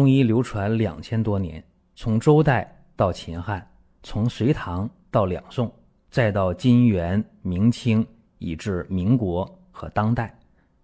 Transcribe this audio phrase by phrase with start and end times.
[0.00, 1.62] 中医流传两千多年，
[1.94, 3.70] 从周代到秦汉，
[4.02, 5.70] 从隋唐到两宋，
[6.10, 8.06] 再到金元明清，
[8.38, 10.34] 以至民国和当代，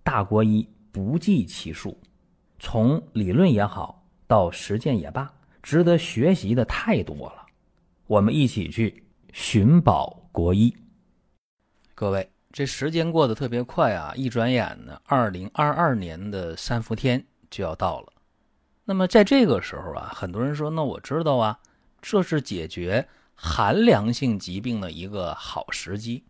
[0.02, 1.98] 大国医不计其数。
[2.58, 7.46] 从理论也好，到实践也罢，值得学习的太多了。
[8.06, 9.02] 我们一起去
[9.32, 10.70] 寻宝国医。
[11.94, 14.12] 各位，这时间过得特别快啊！
[14.14, 18.12] 一转眼呢，二零二二年的三伏天就要到了。
[18.88, 21.58] 那么在这个时候啊，很多人说：“那我知道啊，
[22.00, 26.24] 这是解决寒凉性疾病的一个好时机。”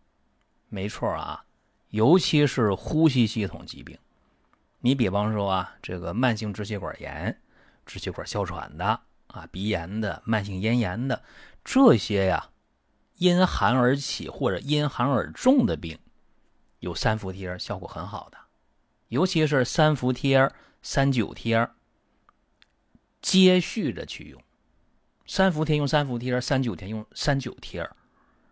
[0.70, 1.44] 没错啊，
[1.90, 3.98] 尤其是呼吸系统疾病。
[4.80, 7.38] 你比方说啊，这个慢性支气管炎、
[7.84, 11.22] 支气管哮喘的啊、鼻炎的、慢性咽炎的
[11.62, 12.48] 这些呀，
[13.18, 15.98] 因寒而起或者因寒而重的病，
[16.78, 18.38] 有三伏贴效果很好的，
[19.08, 21.68] 尤其是三伏贴、三九贴，
[23.26, 24.40] 接续着去用。
[25.26, 27.90] 三伏贴用三伏贴，三九天用三九贴，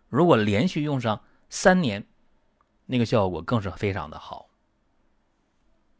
[0.09, 2.05] 如果连续用上三年，
[2.85, 4.49] 那个效果更是非常的好。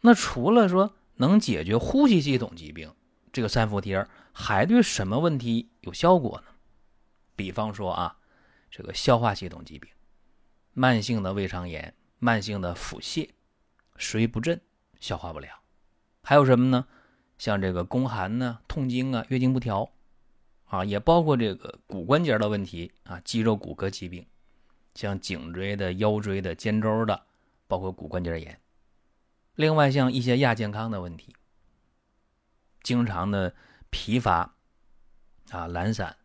[0.02, 2.94] 那除了说能解决呼吸系统疾病，
[3.31, 6.48] 这个三伏贴还对什么问题有效果呢？
[7.38, 8.18] 比方说啊，
[8.70, 9.90] 这个消化系统疾病、
[10.73, 13.30] 慢性的胃肠炎、慢性的腹泻、
[13.96, 14.59] 食欲不振、
[15.00, 15.58] 消化不良，
[16.23, 16.86] 还有什么呢？
[17.38, 19.91] 像这个宫寒呢、痛经啊、月经不调
[20.66, 24.25] 啊，也包括这个骨关节的问题啊、肌肉骨骼疾病，
[24.94, 27.25] 像颈椎的、腰椎的、肩周的，
[27.67, 28.59] 包括骨关节炎。
[29.56, 31.36] 另外，像一些亚健康的问题，
[32.83, 33.53] 经常的
[33.89, 34.56] 疲乏
[35.52, 36.16] 啊、懒散，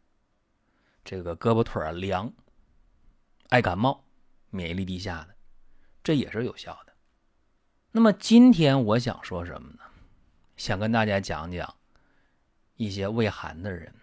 [1.04, 2.32] 这个胳膊腿儿凉、
[3.48, 4.04] 爱感冒、
[4.50, 5.34] 免疫力低下的，
[6.02, 6.92] 这也是有效的。
[7.92, 9.78] 那么今天我想说什么呢？
[10.60, 11.74] 想跟大家讲讲
[12.76, 13.94] 一些胃寒的人，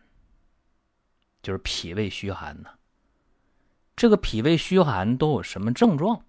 [1.44, 2.72] 就是脾胃虚寒呢。
[3.96, 6.26] 这个脾胃虚寒都有什么症状？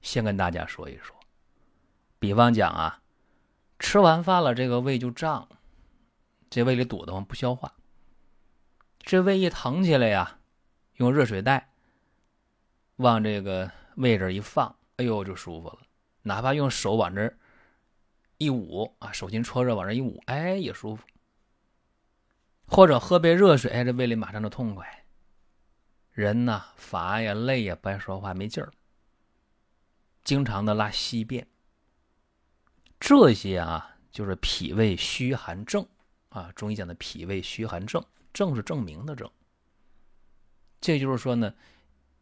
[0.00, 1.16] 先跟大家说一说。
[2.20, 3.02] 比方讲啊，
[3.80, 5.48] 吃完饭了，这个胃就胀，
[6.48, 7.74] 这胃里堵得慌，不消化。
[9.00, 10.38] 这胃一疼起来呀，
[10.98, 11.72] 用热水袋
[12.94, 15.80] 往这个胃这一放，哎呦就舒服了。
[16.22, 17.34] 哪怕用手往这
[18.42, 21.06] 一捂啊，手心搓热往这一捂，哎也舒服。
[22.66, 25.04] 或者喝杯热水，哎这胃里马上就痛快。
[26.10, 28.72] 人呐乏呀累呀，不爱说话没劲儿，
[30.24, 31.46] 经常的拉稀便。
[32.98, 35.86] 这些啊，就是脾胃虚寒症
[36.28, 36.52] 啊。
[36.52, 39.30] 中医讲的脾胃虚寒症，症是证明的症。
[40.80, 41.54] 这就是说呢，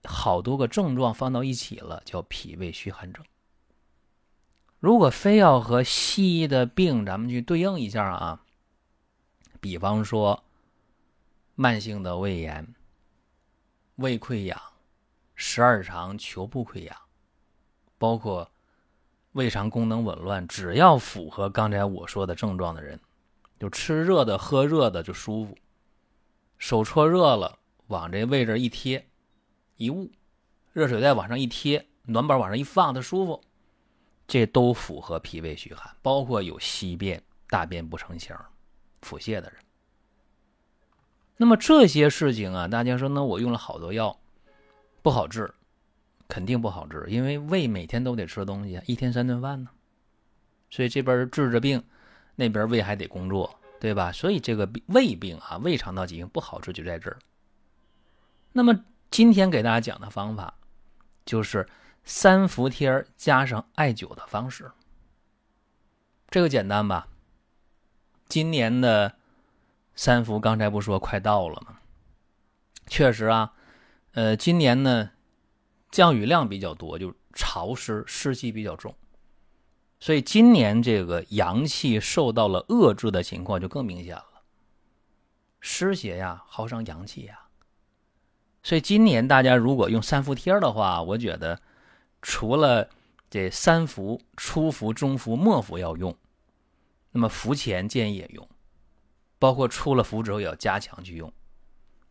[0.04, 3.24] 好多个症状放到一起了，叫脾胃虚寒症。
[4.80, 8.42] 如果非要和西医的病咱们去对应一下啊，
[9.60, 10.42] 比方说
[11.54, 12.74] 慢性的胃炎、
[13.96, 14.60] 胃溃疡、
[15.34, 16.96] 十二肠球部溃疡，
[17.96, 18.50] 包括。
[19.34, 22.98] 胃肠功能紊乱，只要符合刚才我说的症状的人，
[23.60, 25.56] 就吃热的、喝热的就舒服，
[26.58, 29.08] 手搓热了往这位置一贴，
[29.76, 30.10] 一捂，
[30.72, 33.40] 热水袋往上一贴，暖宝往上一放，它舒服，
[34.30, 35.92] 这都符合脾胃虚寒。
[36.02, 38.36] 包括有稀便、大便不成形、
[39.02, 39.54] 腹泻的人。
[41.36, 44.16] 那么这些事情啊，大家说，那我用了好多药，
[45.02, 45.52] 不好治。
[46.28, 49.70] 肯定不好治，因为胃每天都得吃东西，一天三顿饭呢。
[50.70, 51.82] 所以这边治着病，
[52.36, 54.12] 那边胃还得工作，对吧？
[54.12, 57.18] 所以这个胃病啊，胃肠道疾病不好治就在这儿。
[58.52, 58.78] 那么
[59.10, 60.54] 今天给大家讲的方法，
[61.26, 61.68] 就是
[62.10, 64.68] 三伏贴加上艾灸的方式。
[66.28, 67.06] 这个简单吧？
[68.26, 69.14] 今年的
[69.94, 71.78] 三伏刚才不说快到了吗？
[72.88, 73.52] 确实啊，
[74.12, 75.12] 呃，今年呢。
[75.92, 78.94] 降雨量比较多，就潮湿，湿气比较重，
[79.98, 84.42] 所以今年这个阳气受到了遏制的情况就更明显了。
[85.60, 87.40] 湿邪呀，耗伤阳气呀，
[88.62, 91.60] 所以今年大家如果用三伏贴的话，我觉得
[92.22, 92.88] 除了
[93.28, 96.16] 这三伏、初伏、中伏、末伏要用，
[97.12, 98.48] 那么伏前建议也用，
[99.38, 101.32] 包括出了伏之后也要加强去用。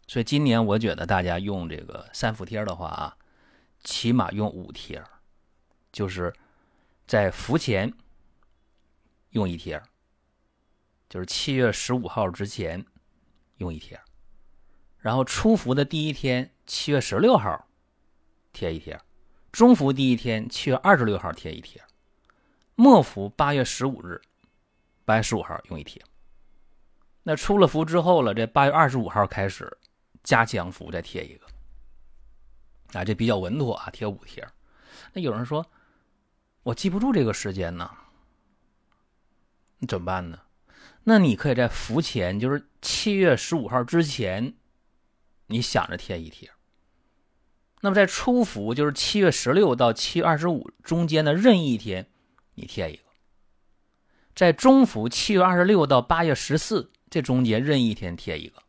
[0.08, 3.16] 所以今年我觉得大家用这个三伏贴的话啊。
[3.82, 5.02] 起码用五贴，
[5.90, 6.34] 就是
[7.08, 7.94] 在伏前
[9.30, 9.82] 用一贴，
[11.08, 12.86] 就是七月十五号之前
[13.56, 13.98] 用一贴，
[14.98, 17.70] 然后初伏的第一天七月十六号
[18.52, 19.00] 贴一贴，
[19.52, 21.82] 中伏第一天七月二十六号贴一贴，
[22.76, 24.22] 末伏八月十五日
[25.06, 26.02] 八月十五号用一贴，
[27.24, 29.76] 那出了伏之后了，这八月二十五号开始
[30.24, 31.46] 加强伏，再贴一个。
[32.94, 34.48] 啊，这比较稳妥啊，贴五贴。
[35.14, 35.66] 那有人说，
[36.64, 37.90] 我记不住这个时间呢，
[39.80, 40.40] 你怎么办呢？
[41.04, 44.54] 那你可以在伏前，就是七月十五号之前，
[45.48, 46.50] 你想着贴一贴。
[47.82, 52.06] 那么在初伏，就是七月十六到七月二十五中间的任意一天，
[52.56, 53.04] 你贴一个；
[54.36, 58.62] 在中伏，七月二十六到八月十四这中间任意一天贴一个。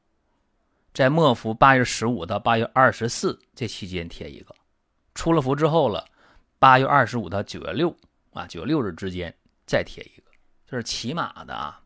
[0.92, 4.54] 在末伏八月十五到八月二十四这期间贴一个，
[5.14, 6.04] 出了伏之后了，
[6.58, 7.96] 八月二十五到九月六
[8.32, 9.32] 啊，九月六日之间
[9.66, 10.24] 再贴一个，
[10.66, 11.80] 这是起码的啊。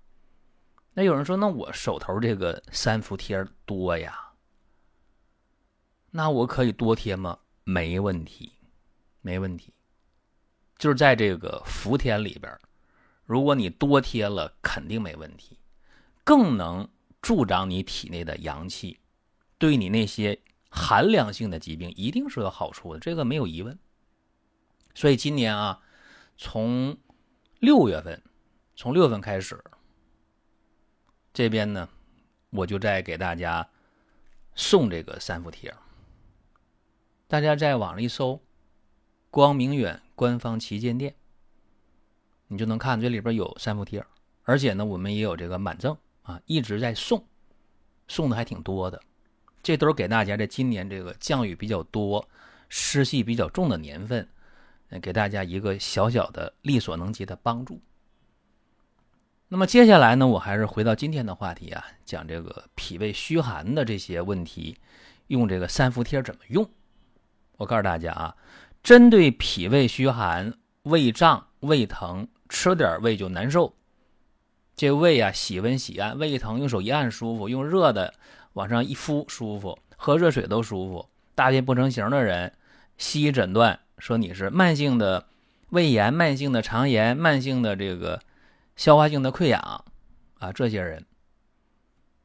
[0.95, 4.24] 那有人说，那我手头这个三伏贴多呀，
[6.17, 7.37] 那我可以多贴吗？
[7.65, 8.53] 没问题，
[9.21, 9.75] 没问题。
[10.79, 12.57] 就是在这个伏天里边，
[13.25, 15.59] 如果你多贴了，肯定没问题，
[16.23, 16.89] 更能。
[17.21, 19.01] 助长你体内的阳气，
[19.57, 20.39] 对你那些
[20.69, 23.79] 寒凉性的疾病一定是有好处的，这个没有疑问。
[24.95, 25.81] 所以今年啊，
[26.37, 26.95] 从
[27.61, 28.23] 六月份，
[28.77, 29.59] 从六月份开始，
[31.33, 31.89] 这边呢，
[32.51, 33.67] 我就在给大家
[34.55, 35.75] 送这个三伏贴。
[37.35, 38.41] 大家在网上一搜
[39.29, 41.17] “光明远官方旗舰店”，
[42.47, 44.07] 你就能看这里边有三伏贴，
[44.45, 45.99] 而且呢，我们也有这个满赠。
[46.23, 47.27] 啊，一直在送，
[48.07, 49.03] 送的还挺多的，
[49.65, 52.25] 这都是给大家在今年这个降雨比较多、
[52.69, 54.29] 湿气比较重的年份，
[55.03, 57.83] 给大家一个小小的力所能及的帮助。
[59.49, 64.79] 那么接下来呢，我还是回到今天的话题啊，讲这个脾胃虚寒的这些问题，
[65.27, 66.71] 用这个三伏贴怎么用？
[67.57, 68.37] 我告诉大家啊，
[68.83, 73.75] 针对脾胃虚寒、胃胀、胃疼，吃点胃就难受。
[74.77, 78.13] 这胃啊，喜温喜按，胃疼用手一按舒服，用热的
[78.55, 81.09] 往上一敷舒服，喝热水都舒服。
[81.37, 82.53] 大便不成形的人，
[82.99, 85.27] 西医诊断说你是慢性的
[85.71, 88.21] 胃炎、慢性的肠炎、慢性的这个
[88.77, 89.85] 消化性的溃疡
[90.39, 91.05] 啊，这些人，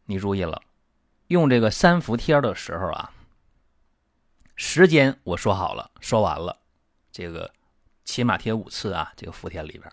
[0.05, 0.61] 你注意了，
[1.27, 3.11] 用这个三伏贴的时候啊，
[4.61, 6.59] 时间我说好了，说完了，
[7.13, 7.49] 这个
[8.03, 9.89] 起码贴五次啊，这个伏贴里边。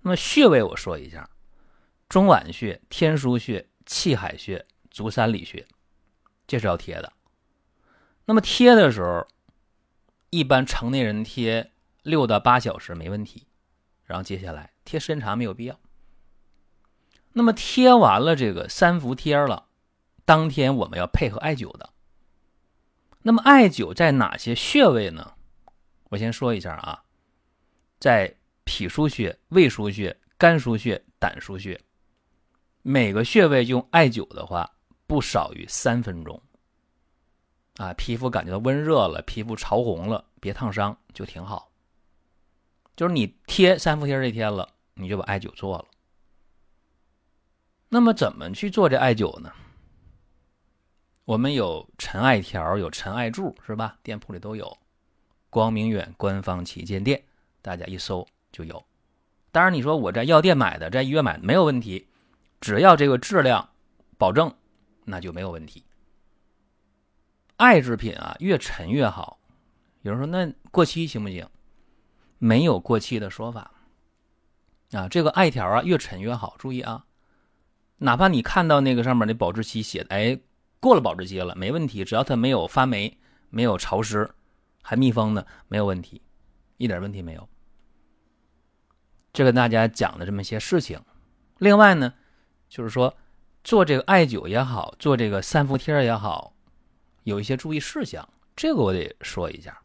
[0.00, 1.30] 那么穴位我说一下。
[2.08, 5.64] 中脘穴、天枢穴、气海穴、足三里穴，
[6.48, 7.12] 这是要贴的。
[8.24, 9.28] 那么贴的时候，
[10.30, 11.70] 一般城内人贴
[12.02, 13.46] 六到八小时没问题。
[14.02, 15.78] 然后接下来贴时间长没有必要。
[17.32, 19.68] 那么贴完了这个三伏贴了，
[20.24, 21.90] 当天我们要配合艾灸的。
[23.22, 25.34] 那么艾灸在哪些穴位呢？
[26.08, 27.02] 我先说一下啊，
[27.98, 28.34] 在
[28.64, 31.80] 脾腧穴、胃腧穴、肝腧穴、胆腧穴。
[32.82, 34.70] 每个穴位用艾灸的话，
[35.06, 36.42] 不少于三分钟。
[37.76, 41.70] 啊，皮肤感觉到温热了，皮肤潮红了，别烫伤就挺好。
[42.96, 45.86] 就是你贴三伏贴这天了，你就把艾灸做了。
[47.88, 49.52] 那么怎么去做这艾灸呢？
[51.30, 53.96] 我们有陈艾条，有陈艾柱，是吧？
[54.02, 54.76] 店铺里都有。
[55.48, 57.22] 光明远官方旗舰店，
[57.62, 58.84] 大家一搜就有。
[59.52, 62.08] 当然，你说我在药店买的，在医院买没有问题。
[62.60, 63.70] 只要这个质量
[64.18, 64.52] 保证，
[65.04, 65.84] 那就没有问题。
[67.58, 69.38] 艾制品啊，越陈越好。
[70.02, 71.48] 有人说那过期行不行？
[72.38, 73.70] 没有过期的说法。
[74.90, 76.56] 啊，这个艾条啊，越陈越好。
[76.58, 77.06] 注意啊，
[77.98, 80.36] 哪怕你看到那个上面的保质期写的，哎，
[80.80, 82.04] 过了保质期了，没问题。
[82.04, 83.16] 只要它没有发霉、
[83.50, 84.28] 没有潮湿、
[84.82, 86.20] 还密封呢，没有问题，
[86.78, 87.48] 一点问题没有。
[89.32, 91.00] 这跟大家讲的这么些事情。
[91.58, 92.14] 另外呢。
[92.72, 93.12] 就是说，
[93.64, 96.54] 做这个艾灸也好，做这个三伏贴也好，
[97.24, 99.76] 有一些注意事项，这个我得说一下。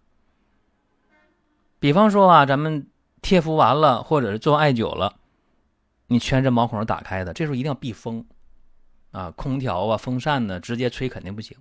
[1.80, 2.88] 比方说啊，咱们
[3.24, 5.18] 贴敷完了，或者是做艾灸了，
[6.06, 8.24] 你全身毛孔是打开的，这时候一定要避风
[9.16, 11.58] 啊，空调啊、风扇呢，直接吹肯定不行。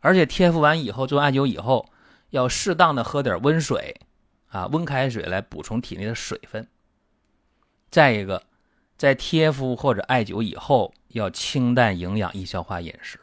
[0.00, 1.88] 而且贴敷完以后，做艾灸以后，
[2.30, 4.00] 要适当的喝点温水
[4.48, 6.66] 啊，温开水来补充体内的水分。
[7.90, 8.42] 再一个。
[8.96, 13.18] 在贴敷或者艾灸以后，要清淡、营养、易消化饮食，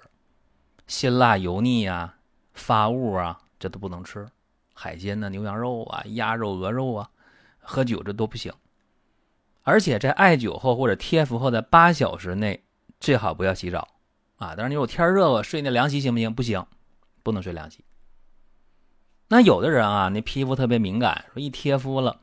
[0.87, 2.15] 辛辣、油腻啊、
[2.55, 4.27] 发物啊，这都不能吃。
[4.73, 7.11] 海鲜呢，牛羊肉啊、鸭肉、鹅肉啊，
[7.59, 8.51] 喝酒这都不行。
[9.61, 12.63] 而且在艾灸后或者贴敷后的八小时内，
[12.99, 13.87] 最好不要洗澡
[14.37, 14.55] 啊。
[14.55, 16.33] 当然，你说我天热了，睡那凉席行不行？
[16.33, 16.65] 不行，
[17.23, 17.83] 不能睡凉席。
[19.29, 22.19] 那有的人啊，那皮肤特别敏感，说一贴敷了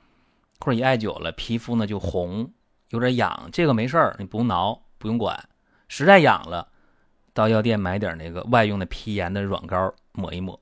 [0.60, 2.52] 或者一艾灸了，皮肤呢就红。
[2.90, 5.48] 有点痒，这个没事儿，你不用挠，不用管，
[5.88, 6.70] 实在痒了，
[7.32, 10.60] 到药店买点那个外用的皮炎的软膏抹一抹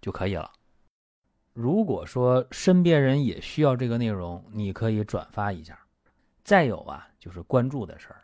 [0.00, 0.50] 就可以了。
[1.52, 5.78] 如果说身边人也需要这个内容，你可以转发一下。
[6.42, 8.23] 再有啊，就是关注的事儿，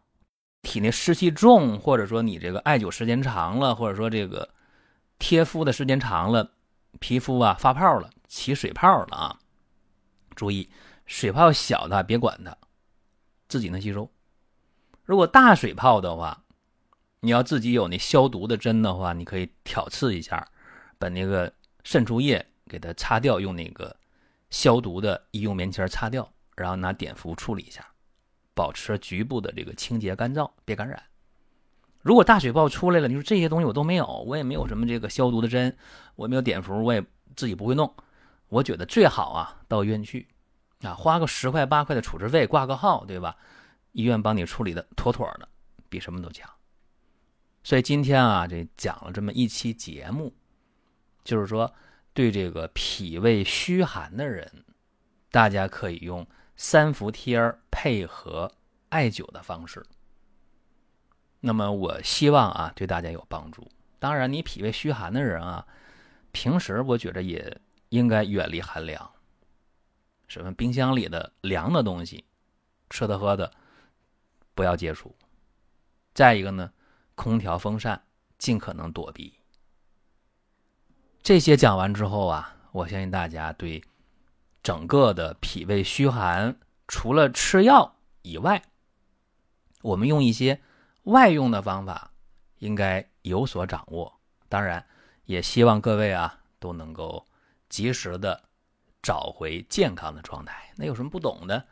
[0.61, 4.49] 体内湿气重，或者说你这个艾灸时间长了，或者说这个
[5.19, 6.51] 贴敷的时间长了，
[6.99, 9.39] 皮肤啊发泡了，起水泡了啊！
[10.35, 10.69] 注意，
[11.05, 12.55] 水泡小的别管它，
[13.47, 14.09] 自己能吸收。
[15.03, 16.43] 如果大水泡的话，
[17.21, 20.47] 你要自己有那消毒的针的话，你可以挑刺一下，
[20.97, 21.53] 把那个
[21.83, 23.95] 渗出液给它擦掉，用那个。
[24.49, 27.87] 消毒的医用棉签擦掉，然后拿碘伏处理一下，
[28.53, 31.01] 保持局部的这个清洁干燥，别感染。
[32.01, 35.75] 如果大水泡出来了，你说这些东西我都没有，我也没有什么这个消毒的针，
[36.15, 37.03] 我没有碘伏，我也
[37.35, 37.93] 自己不会弄。
[38.49, 40.27] 我觉得最好啊，到医院去，
[40.81, 43.37] 啊，花个十块八块的处置费，挂个号，对吧？
[43.91, 45.47] 医院帮你处理的妥妥的，
[45.89, 46.49] 比什么都强。
[47.63, 50.33] 所以今天啊，这讲了这么一期节目，
[51.23, 51.73] 就是说。
[52.13, 54.65] 对这个脾胃虚寒的人，
[55.31, 57.39] 大家可以用三伏贴
[57.69, 58.51] 配合
[58.89, 59.85] 艾灸的方式。
[61.39, 63.67] 那么我希望啊，对大家有帮助。
[63.97, 65.65] 当然，你脾胃虚寒的人啊，
[66.31, 69.11] 平时我觉得也应该远离寒凉，
[70.27, 72.25] 什么冰箱里的凉的东西，
[72.89, 73.51] 吃的喝的
[74.53, 75.15] 不要接触。
[76.13, 76.71] 再一个呢，
[77.15, 78.03] 空调、风扇
[78.37, 79.39] 尽可能躲避。
[81.23, 83.83] 这些讲完之后啊，我相信大家对
[84.63, 88.61] 整个的脾胃虚寒，除了吃药以外，
[89.81, 90.61] 我们用一些
[91.03, 92.11] 外用的方法，
[92.59, 94.19] 应该有所掌握。
[94.47, 94.85] 当然，
[95.25, 97.25] 也希望各位啊都能够
[97.69, 98.43] 及时的
[99.01, 100.71] 找回健康的状态。
[100.75, 101.65] 那有什么不懂的，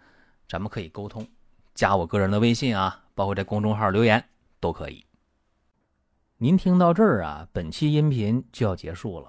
[0.47, 1.27] 咱们可以沟通，
[1.75, 4.29] 加我个人的微信啊，包括在公众号留言
[4.59, 5.05] 都可以。
[6.37, 9.27] 您听到这儿啊，本期音频就要结束了。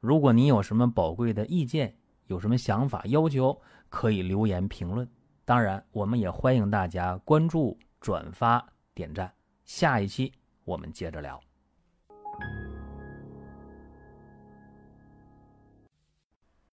[0.00, 1.98] 如果您有什么宝贵的意见，
[2.32, 3.60] 有什么想法要求，
[3.90, 5.06] 可以留言评论。
[5.44, 9.30] 当然，我们也欢迎大家关注、转发、点赞。
[9.66, 10.32] 下一期
[10.64, 11.51] 我们接着聊。